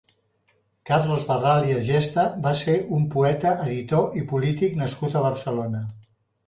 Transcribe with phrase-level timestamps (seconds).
[0.89, 5.87] Carlos Barral i Agesta va ser un poeta, editor i polític nascut a Barcelona.